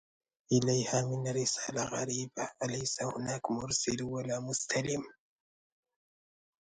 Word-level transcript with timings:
يالها 0.51 1.01
من 1.07 1.31
رسالة 1.41 1.83
غريبة! 1.85 2.49
ليس 2.63 3.03
هناك 3.03 3.51
مرسل 3.51 4.03
ولا 4.03 4.39
مستلم. 4.39 5.03